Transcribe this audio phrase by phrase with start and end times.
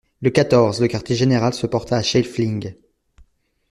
[0.23, 2.73] Le quatorze, le quartier-général se porta à Scheifling.